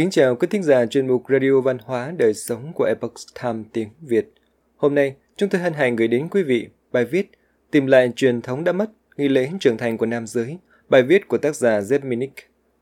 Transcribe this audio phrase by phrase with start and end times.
[0.00, 3.62] Kính chào quý thính giả chuyên mục Radio Văn hóa Đời Sống của Epoch Time
[3.72, 4.32] tiếng Việt.
[4.76, 7.30] Hôm nay, chúng tôi hân hạnh gửi đến quý vị bài viết
[7.70, 11.28] Tìm lại truyền thống đã mất, nghi lễ trưởng thành của nam giới, bài viết
[11.28, 12.28] của tác giả Zepminic.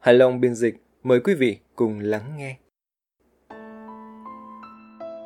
[0.00, 2.56] Hải Long biên dịch, mời quý vị cùng lắng nghe.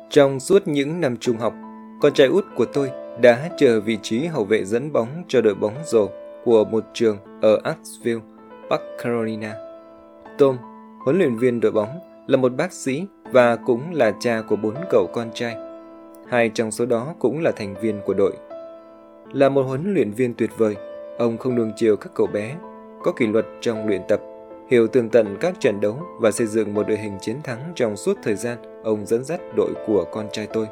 [0.09, 1.53] Trong suốt những năm trung học,
[2.01, 5.55] con trai út của tôi đã chờ vị trí hậu vệ dẫn bóng cho đội
[5.55, 6.09] bóng rổ
[6.43, 8.21] của một trường ở Asheville,
[8.69, 9.55] Bắc Carolina.
[10.37, 10.72] Tom
[11.03, 14.73] huấn luyện viên đội bóng, là một bác sĩ và cũng là cha của bốn
[14.89, 15.55] cậu con trai.
[16.27, 18.33] Hai trong số đó cũng là thành viên của đội.
[19.33, 20.75] Là một huấn luyện viên tuyệt vời,
[21.17, 22.55] ông không đường chiều các cậu bé,
[23.03, 24.21] có kỷ luật trong luyện tập,
[24.69, 27.97] hiểu tường tận các trận đấu và xây dựng một đội hình chiến thắng trong
[27.97, 30.67] suốt thời gian ông dẫn dắt đội của con trai tôi.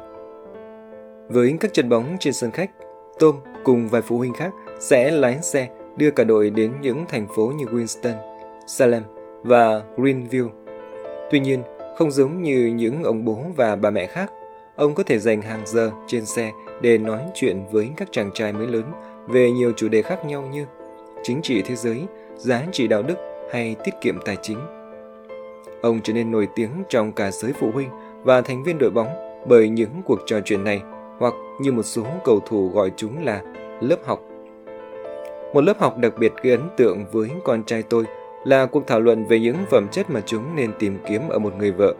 [1.28, 2.70] Với các trận bóng trên sân khách,
[3.18, 7.26] Tom cùng vài phụ huynh khác sẽ lái xe đưa cả đội đến những thành
[7.36, 8.14] phố như Winston,
[8.66, 9.02] Salem
[9.42, 10.50] và Greenville.
[11.30, 11.62] Tuy nhiên,
[11.98, 14.32] không giống như những ông bố và bà mẹ khác,
[14.76, 18.52] ông có thể dành hàng giờ trên xe để nói chuyện với các chàng trai
[18.52, 18.84] mới lớn
[19.28, 20.66] về nhiều chủ đề khác nhau như
[21.22, 23.16] chính trị thế giới, giá trị đạo đức
[23.52, 24.58] hay tiết kiệm tài chính.
[25.82, 27.88] Ông trở nên nổi tiếng trong cả giới phụ huynh
[28.22, 29.08] và thành viên đội bóng
[29.48, 30.82] bởi những cuộc trò chuyện này
[31.18, 33.42] hoặc như một số cầu thủ gọi chúng là
[33.80, 34.20] lớp học.
[35.54, 38.04] Một lớp học đặc biệt gây ấn tượng với con trai tôi
[38.44, 41.54] là cuộc thảo luận về những phẩm chất mà chúng nên tìm kiếm ở một
[41.58, 41.94] người vợ.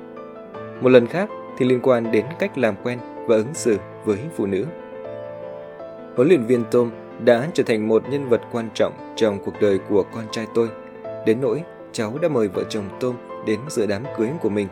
[0.80, 4.46] Một lần khác thì liên quan đến cách làm quen và ứng xử với phụ
[4.46, 4.66] nữ.
[6.16, 6.90] Huấn luyện viên Tom
[7.24, 10.68] đã trở thành một nhân vật quan trọng trong cuộc đời của con trai tôi,
[11.26, 13.14] đến nỗi cháu đã mời vợ chồng Tom
[13.46, 14.68] đến dự đám cưới của mình.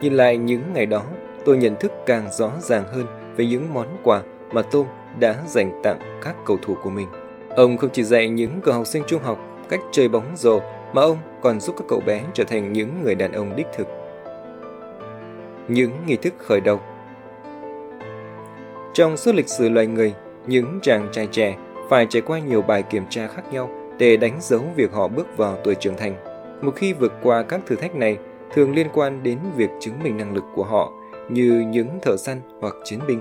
[0.00, 1.02] Nhìn lại những ngày đó,
[1.44, 4.22] tôi nhận thức càng rõ ràng hơn về những món quà
[4.52, 4.86] mà Tom
[5.20, 7.08] đã dành tặng các cầu thủ của mình.
[7.56, 10.60] Ông không chỉ dạy những cậu học sinh trung học cách chơi bóng rổ
[10.92, 13.88] mà ông còn giúp các cậu bé trở thành những người đàn ông đích thực.
[15.68, 16.80] Những nghi thức khởi đầu
[18.94, 20.14] Trong suốt lịch sử loài người,
[20.46, 21.56] những chàng trai trẻ
[21.90, 25.36] phải trải qua nhiều bài kiểm tra khác nhau để đánh dấu việc họ bước
[25.36, 26.14] vào tuổi trưởng thành.
[26.62, 28.18] Một khi vượt qua các thử thách này,
[28.52, 30.92] thường liên quan đến việc chứng minh năng lực của họ
[31.28, 33.20] như những thợ săn hoặc chiến binh.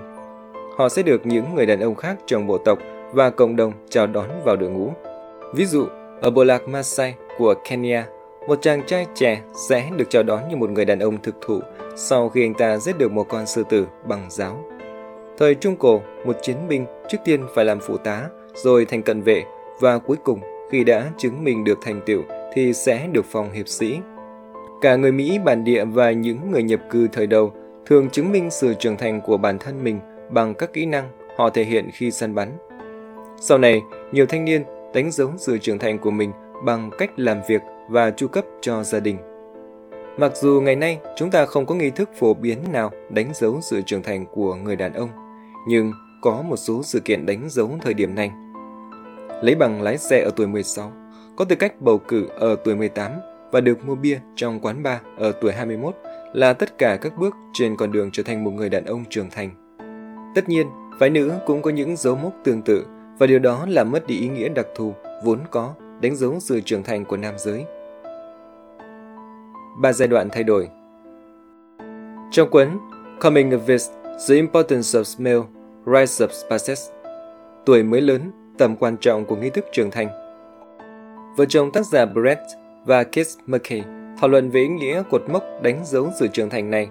[0.78, 2.80] Họ sẽ được những người đàn ông khác trong bộ tộc
[3.14, 4.92] và cộng đồng chào đón vào đội ngũ.
[5.56, 5.86] Ví dụ,
[6.22, 8.06] ở bộ lạc Maasai của Kenya,
[8.48, 11.60] một chàng trai trẻ sẽ được chào đón như một người đàn ông thực thụ
[11.96, 14.64] sau khi anh ta giết được một con sư tử bằng giáo.
[15.38, 18.24] Thời Trung Cổ, một chiến binh trước tiên phải làm phụ tá,
[18.56, 19.44] rồi thành cận vệ,
[19.80, 20.40] và cuối cùng
[20.72, 22.22] khi đã chứng minh được thành tựu
[22.54, 24.00] thì sẽ được phong hiệp sĩ.
[24.82, 27.54] Cả người Mỹ bản địa và những người nhập cư thời đầu
[27.86, 31.50] thường chứng minh sự trưởng thành của bản thân mình bằng các kỹ năng họ
[31.50, 32.52] thể hiện khi săn bắn.
[33.42, 34.64] Sau này, nhiều thanh niên
[34.98, 36.32] đánh dấu sự trưởng thành của mình
[36.66, 39.18] bằng cách làm việc và chu cấp cho gia đình.
[40.18, 43.60] Mặc dù ngày nay chúng ta không có nghi thức phổ biến nào đánh dấu
[43.62, 45.10] sự trưởng thành của người đàn ông,
[45.68, 45.92] nhưng
[46.22, 48.32] có một số sự kiện đánh dấu thời điểm này.
[49.42, 50.92] Lấy bằng lái xe ở tuổi 16,
[51.36, 53.12] có tư cách bầu cử ở tuổi 18
[53.52, 55.96] và được mua bia trong quán bar ở tuổi 21
[56.34, 59.30] là tất cả các bước trên con đường trở thành một người đàn ông trưởng
[59.30, 59.50] thành.
[60.36, 60.68] Tất nhiên,
[61.00, 62.86] phái nữ cũng có những dấu mốc tương tự
[63.18, 66.62] và điều đó làm mất đi ý nghĩa đặc thù vốn có đánh dấu sự
[66.62, 67.66] trưởng thành của nam giới.
[69.82, 70.70] Ba giai đoạn thay đổi.
[72.32, 72.68] Trong cuốn
[73.20, 75.48] Coming of Age, The Importance of Male,
[75.86, 76.82] Rise of Passage
[77.66, 80.08] Tuổi mới lớn, tầm quan trọng của nghi thức trưởng thành.
[81.38, 82.42] Vợ chồng tác giả Brett
[82.86, 83.84] và Kate McKay
[84.22, 86.90] thảo luận về ý nghĩa cột mốc đánh dấu sự trưởng thành này,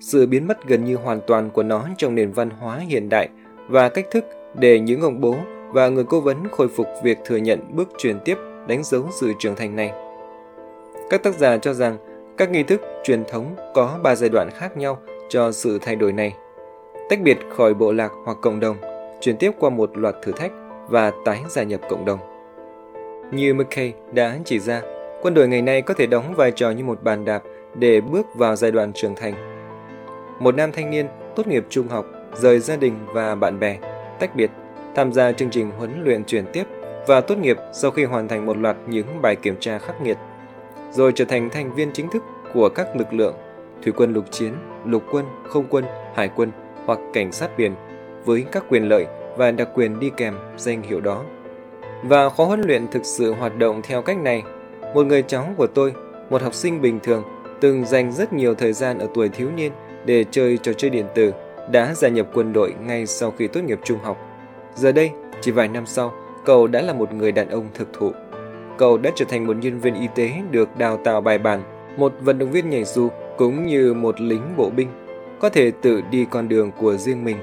[0.00, 3.28] sự biến mất gần như hoàn toàn của nó trong nền văn hóa hiện đại
[3.68, 5.36] và cách thức để những ông bố
[5.72, 9.32] và người cố vấn khôi phục việc thừa nhận bước truyền tiếp đánh dấu sự
[9.38, 9.92] trưởng thành này.
[11.10, 11.96] Các tác giả cho rằng
[12.36, 14.98] các nghi thức truyền thống có ba giai đoạn khác nhau
[15.28, 16.34] cho sự thay đổi này.
[17.08, 18.76] Tách biệt khỏi bộ lạc hoặc cộng đồng,
[19.20, 20.52] chuyển tiếp qua một loạt thử thách
[20.88, 22.18] và tái gia nhập cộng đồng.
[23.32, 24.82] Như McKay đã chỉ ra,
[25.22, 27.42] quân đội ngày nay có thể đóng vai trò như một bàn đạp
[27.74, 29.34] để bước vào giai đoạn trưởng thành.
[30.40, 31.06] Một nam thanh niên
[31.36, 33.78] tốt nghiệp trung học, rời gia đình và bạn bè,
[34.18, 34.50] tách biệt
[34.94, 36.64] tham gia chương trình huấn luyện chuyển tiếp
[37.06, 40.16] và tốt nghiệp sau khi hoàn thành một loạt những bài kiểm tra khắc nghiệt,
[40.90, 42.22] rồi trở thành thành viên chính thức
[42.54, 43.34] của các lực lượng
[43.82, 44.52] thủy quân lục chiến,
[44.84, 45.84] lục quân, không quân,
[46.14, 46.50] hải quân
[46.86, 47.74] hoặc cảnh sát biển
[48.24, 49.06] với các quyền lợi
[49.36, 51.24] và đặc quyền đi kèm danh hiệu đó.
[52.02, 54.42] Và khóa huấn luyện thực sự hoạt động theo cách này.
[54.94, 55.92] Một người cháu của tôi,
[56.30, 57.22] một học sinh bình thường,
[57.60, 59.72] từng dành rất nhiều thời gian ở tuổi thiếu niên
[60.04, 61.32] để chơi trò chơi điện tử,
[61.70, 64.29] đã gia nhập quân đội ngay sau khi tốt nghiệp trung học
[64.74, 66.12] Giờ đây, chỉ vài năm sau,
[66.44, 68.12] cậu đã là một người đàn ông thực thụ.
[68.78, 71.62] Cậu đã trở thành một nhân viên y tế được đào tạo bài bản
[71.96, 73.08] một vận động viên nhảy dù
[73.38, 74.88] cũng như một lính bộ binh
[75.40, 77.36] có thể tự đi con đường của riêng mình.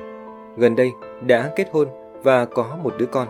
[0.57, 0.91] Gần đây
[1.27, 1.87] đã kết hôn
[2.23, 3.27] và có một đứa con.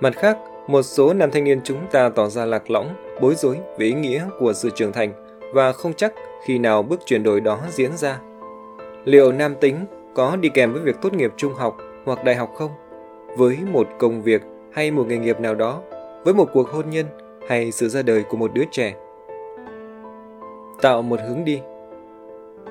[0.00, 2.88] Mặt khác, một số nam thanh niên chúng ta tỏ ra lạc lõng,
[3.20, 5.12] bối rối về ý nghĩa của sự trưởng thành
[5.54, 6.12] và không chắc
[6.44, 8.20] khi nào bước chuyển đổi đó diễn ra.
[9.04, 12.50] Liệu nam tính có đi kèm với việc tốt nghiệp trung học hoặc đại học
[12.56, 12.70] không?
[13.36, 14.42] Với một công việc
[14.72, 15.82] hay một nghề nghiệp nào đó,
[16.24, 17.06] với một cuộc hôn nhân
[17.48, 18.94] hay sự ra đời của một đứa trẻ.
[20.82, 21.60] Tạo một hướng đi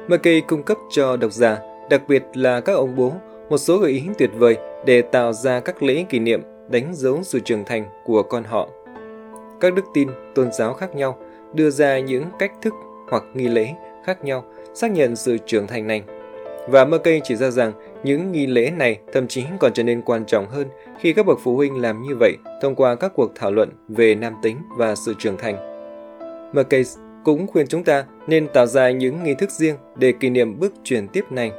[0.08, 3.14] McKay cung cấp cho độc giả, đặc biệt là các ông bố,
[3.50, 7.24] một số gợi ý tuyệt vời để tạo ra các lễ kỷ niệm đánh dấu
[7.24, 8.70] sự trưởng thành của con họ.
[9.60, 11.18] Các đức tin, tôn giáo khác nhau
[11.54, 12.74] đưa ra những cách thức
[13.10, 13.74] hoặc nghi lễ
[14.06, 14.44] khác nhau
[14.74, 16.04] xác nhận sự trưởng thành này.
[16.68, 17.74] Và McKay chỉ ra rằng
[18.04, 20.68] những nghi lễ này thậm chí còn trở nên quan trọng hơn
[21.00, 24.16] khi các bậc phụ huynh làm như vậy thông qua các cuộc thảo luận về
[24.16, 25.74] nam tính và sự trưởng thành.
[26.54, 26.84] McKay
[27.24, 30.74] cũng khuyên chúng ta nên tạo ra những nghi thức riêng để kỷ niệm bước
[30.84, 31.52] chuyển tiếp này.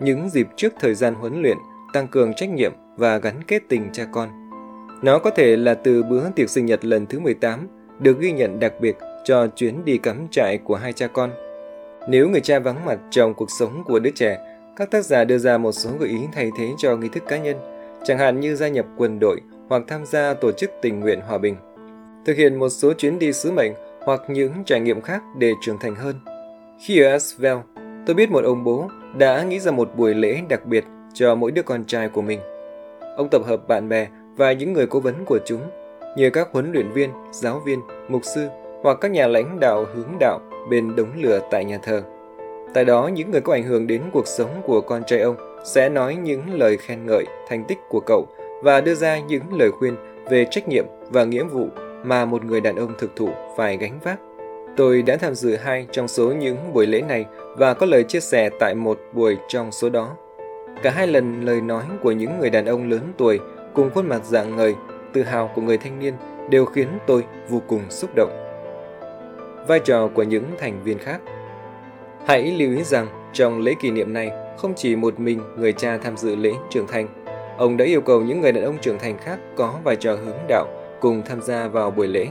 [0.00, 1.56] Những dịp trước thời gian huấn luyện,
[1.92, 4.28] tăng cường trách nhiệm và gắn kết tình cha con.
[5.02, 7.68] Nó có thể là từ bữa tiệc sinh nhật lần thứ 18,
[8.00, 11.30] được ghi nhận đặc biệt cho chuyến đi cắm trại của hai cha con.
[12.08, 14.38] Nếu người cha vắng mặt trong cuộc sống của đứa trẻ,
[14.76, 17.38] các tác giả đưa ra một số gợi ý thay thế cho nghi thức cá
[17.38, 17.56] nhân,
[18.04, 21.38] chẳng hạn như gia nhập quân đội hoặc tham gia tổ chức tình nguyện hòa
[21.38, 21.56] bình.
[22.26, 23.72] Thực hiện một số chuyến đi sứ mệnh
[24.04, 26.16] hoặc những trải nghiệm khác để trưởng thành hơn.
[26.86, 27.56] Khi ở Asvel,
[28.06, 30.84] tôi biết một ông bố đã nghĩ ra một buổi lễ đặc biệt
[31.14, 32.40] cho mỗi đứa con trai của mình.
[33.16, 34.06] Ông tập hợp bạn bè
[34.36, 35.60] và những người cố vấn của chúng,
[36.16, 38.48] như các huấn luyện viên, giáo viên, mục sư
[38.82, 40.40] hoặc các nhà lãnh đạo hướng đạo
[40.70, 42.02] bên đống lửa tại nhà thờ.
[42.74, 45.88] Tại đó, những người có ảnh hưởng đến cuộc sống của con trai ông sẽ
[45.88, 48.26] nói những lời khen ngợi thành tích của cậu
[48.62, 49.96] và đưa ra những lời khuyên
[50.30, 51.68] về trách nhiệm và nghĩa vụ
[52.04, 54.18] mà một người đàn ông thực thụ phải gánh vác.
[54.76, 57.26] Tôi đã tham dự hai trong số những buổi lễ này
[57.56, 60.16] và có lời chia sẻ tại một buổi trong số đó.
[60.82, 63.40] Cả hai lần lời nói của những người đàn ông lớn tuổi
[63.74, 64.74] cùng khuôn mặt dạng ngời,
[65.12, 66.14] tự hào của người thanh niên
[66.50, 68.43] đều khiến tôi vô cùng xúc động.
[69.68, 71.20] Vai trò của những thành viên khác
[72.26, 75.98] Hãy lưu ý rằng trong lễ kỷ niệm này không chỉ một mình người cha
[75.98, 77.08] tham dự lễ trưởng thành,
[77.58, 80.38] ông đã yêu cầu những người đàn ông trưởng thành khác có vai trò hướng
[80.48, 80.66] đạo
[81.00, 82.26] cùng tham gia vào buổi lễ.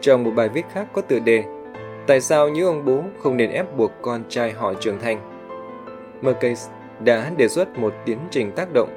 [0.00, 1.44] Trong một bài viết khác có tựa đề
[2.06, 5.20] Tại sao những ông bố không nên ép buộc con trai họ trưởng thành?
[6.22, 6.68] Merkes
[7.04, 8.88] đã đề xuất một tiến trình tác động.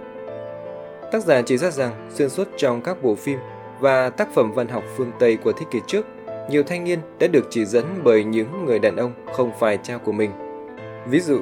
[1.12, 3.40] Tác giả chỉ ra rằng xuyên suốt trong các bộ phim
[3.80, 6.06] và tác phẩm văn học phương Tây của thế kỷ trước,
[6.50, 9.98] nhiều thanh niên đã được chỉ dẫn bởi những người đàn ông không phải cha
[9.98, 10.32] của mình.
[11.08, 11.40] Ví dụ,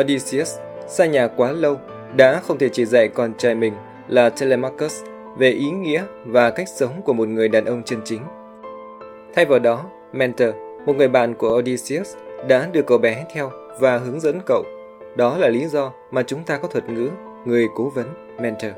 [0.00, 0.58] Odysseus
[0.88, 1.76] xa nhà quá lâu
[2.16, 3.72] đã không thể chỉ dạy con trai mình
[4.08, 5.02] là Telemachus
[5.38, 8.20] về ý nghĩa và cách sống của một người đàn ông chân chính.
[9.34, 10.48] Thay vào đó, Mentor,
[10.86, 12.16] một người bạn của Odysseus,
[12.48, 13.50] đã đưa cậu bé theo
[13.80, 14.64] và hướng dẫn cậu.
[15.16, 17.10] Đó là lý do mà chúng ta có thuật ngữ
[17.44, 18.06] người cố vấn
[18.40, 18.70] Mentor.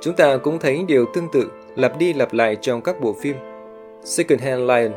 [0.00, 3.36] Chúng ta cũng thấy điều tương tự lặp đi lặp lại trong các bộ phim.
[4.06, 4.92] Second Hand Lion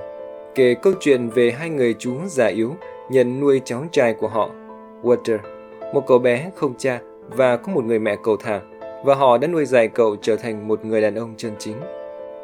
[0.56, 2.76] kể câu chuyện về hai người chú già yếu
[3.12, 4.50] nhận nuôi cháu trai của họ,
[5.04, 5.38] Walter,
[5.94, 8.62] một cậu bé không cha và có một người mẹ cầu thả
[9.06, 11.76] và họ đã nuôi dạy cậu trở thành một người đàn ông chân chính.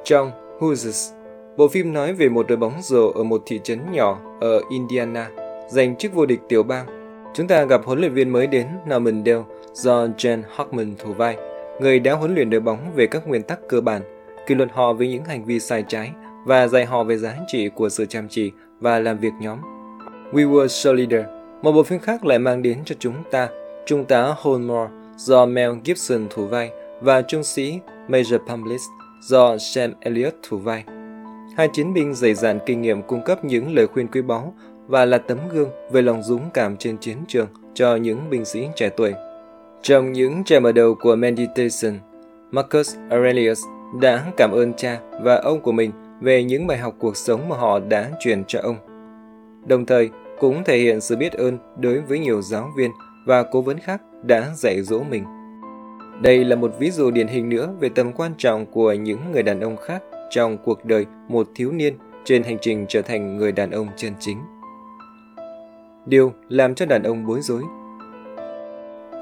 [0.04, 1.12] Trong Hoosiers,
[1.58, 5.30] bộ phim nói về một đội bóng rổ ở một thị trấn nhỏ ở Indiana
[5.70, 6.86] giành chức vô địch tiểu bang.
[7.34, 9.44] Chúng ta gặp huấn luyện viên mới đến Norman Dale
[9.74, 11.38] do Jen Hockman thủ vai,
[11.82, 14.02] người đã huấn luyện đội bóng về các nguyên tắc cơ bản,
[14.48, 16.12] kỷ luật họ với những hành vi sai trái
[16.46, 19.60] và dạy họ về giá trị của sự chăm chỉ và làm việc nhóm.
[20.32, 21.26] We Were Solider,
[21.62, 23.50] một bộ phim khác lại mang đến cho chúng ta
[23.86, 26.72] Trung tá Holmore do Mel Gibson thủ vai
[27.02, 28.82] và trung sĩ Major Pamlis
[29.22, 30.84] do Sam Elliott thủ vai.
[31.58, 34.54] Hai chiến binh dày dạn kinh nghiệm cung cấp những lời khuyên quý báu
[34.88, 38.68] và là tấm gương về lòng dũng cảm trên chiến trường cho những binh sĩ
[38.76, 39.14] trẻ tuổi.
[39.82, 42.00] Trong những trẻ mở đầu của Meditation,
[42.52, 43.64] Marcus Aurelius
[44.02, 45.92] đã cảm ơn cha và ông của mình
[46.22, 48.76] về những bài học cuộc sống mà họ đã truyền cho ông.
[49.68, 52.92] Đồng thời, cũng thể hiện sự biết ơn đối với nhiều giáo viên
[53.26, 55.24] và cố vấn khác đã dạy dỗ mình.
[56.22, 59.44] Đây là một ví dụ điển hình nữa về tầm quan trọng của những người
[59.44, 63.52] đàn ông khác trong cuộc đời một thiếu niên trên hành trình trở thành người
[63.52, 64.38] đàn ông chân chính.
[66.06, 67.62] Điều làm cho đàn ông bối rối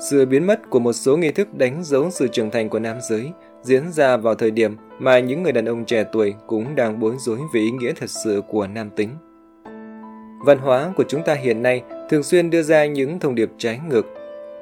[0.09, 2.97] Sự biến mất của một số nghi thức đánh dấu sự trưởng thành của nam
[3.09, 3.31] giới
[3.63, 7.15] diễn ra vào thời điểm mà những người đàn ông trẻ tuổi cũng đang bối
[7.17, 9.09] rối về ý nghĩa thật sự của nam tính.
[10.45, 13.79] Văn hóa của chúng ta hiện nay thường xuyên đưa ra những thông điệp trái
[13.89, 14.05] ngược.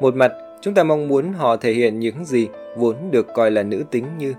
[0.01, 0.31] Một mặt,
[0.61, 4.05] chúng ta mong muốn họ thể hiện những gì vốn được coi là nữ tính
[4.17, 4.33] như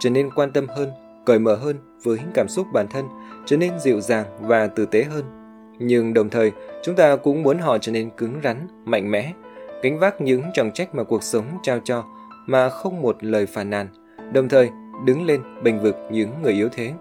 [0.00, 0.90] trở nên quan tâm hơn,
[1.24, 3.04] cởi mở hơn với cảm xúc bản thân,
[3.46, 5.24] trở nên dịu dàng và tử tế hơn.
[5.78, 9.32] Nhưng đồng thời, chúng ta cũng muốn họ trở nên cứng rắn, mạnh mẽ,
[9.82, 12.04] gánh vác những trọng trách mà cuộc sống trao cho
[12.46, 13.88] mà không một lời phàn nàn,
[14.32, 14.70] đồng thời
[15.04, 16.92] đứng lên bênh vực những người yếu thế.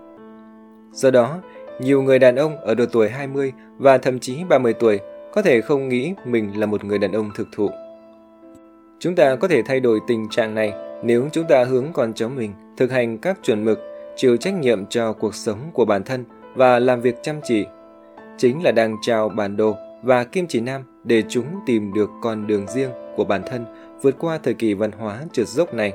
[0.91, 1.38] Do đó,
[1.82, 5.00] nhiều người đàn ông ở độ tuổi 20 và thậm chí 30 tuổi
[5.34, 7.70] có thể không nghĩ mình là một người đàn ông thực thụ.
[9.00, 12.29] Chúng ta có thể thay đổi tình trạng này nếu chúng ta hướng con cháu
[12.29, 13.79] mình thực hành các chuẩn mực,
[14.15, 17.65] chịu trách nhiệm cho cuộc sống của bản thân và làm việc chăm chỉ.
[18.38, 22.48] Chính là đang trao bản đồ và kim chỉ nam để chúng tìm được con
[22.48, 23.65] đường riêng của bản thân
[24.01, 25.94] vượt qua thời kỳ văn hóa trượt dốc này.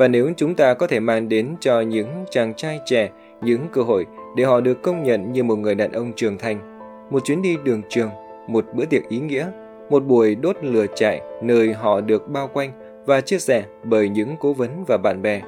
[0.00, 3.10] Và nếu chúng ta có thể mang đến cho những chàng trai trẻ
[3.42, 6.78] những cơ hội để họ được công nhận như một người đàn ông trưởng thành,
[7.10, 8.10] một chuyến đi đường trường,
[8.48, 9.46] một bữa tiệc ý nghĩa,
[9.90, 12.70] một buổi đốt lửa trại nơi họ được bao quanh
[13.06, 15.42] và chia sẻ bởi những cố vấn và bạn bè.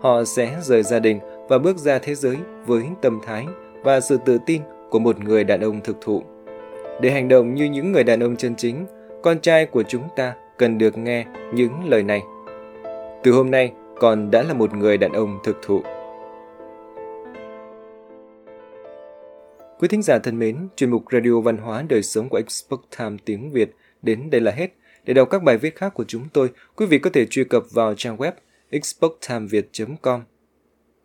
[0.00, 1.18] Họ sẽ rời gia đình
[1.48, 3.46] và bước ra thế giới với tâm thái
[3.82, 6.22] và sự tự tin của một người đàn ông thực thụ.
[7.00, 8.86] Để hành động như những người đàn ông chân chính,
[9.22, 12.22] con trai của chúng ta cần được nghe những lời này.
[13.22, 13.72] Từ hôm nay,
[14.02, 15.82] còn đã là một người đàn ông thực thụ.
[19.78, 23.16] Quý thính giả thân mến, chuyên mục Radio Văn hóa Đời Sống của Expert Time
[23.24, 24.72] tiếng Việt đến đây là hết.
[25.04, 27.62] Để đọc các bài viết khác của chúng tôi, quý vị có thể truy cập
[27.70, 28.32] vào trang web
[28.70, 30.22] experttimeviet.com.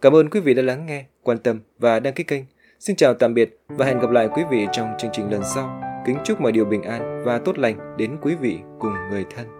[0.01, 2.43] Cảm ơn quý vị đã lắng nghe, quan tâm và đăng ký kênh.
[2.79, 5.81] Xin chào tạm biệt và hẹn gặp lại quý vị trong chương trình lần sau.
[6.05, 9.56] Kính chúc mọi điều bình an và tốt lành đến quý vị cùng người thân.